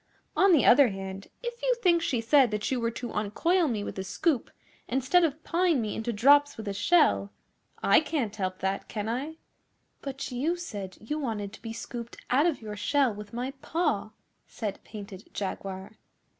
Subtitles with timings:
[0.35, 3.83] On the other hand, if you think she said that you were to uncoil me
[3.83, 4.49] with a scoop,
[4.87, 7.31] instead of pawing me into drops with a shell,
[7.83, 9.37] I can't help that, can I?'
[10.01, 14.09] 'But you said you wanted to be scooped out of your shell with my paw,'
[14.47, 15.99] said Painted Jaguar.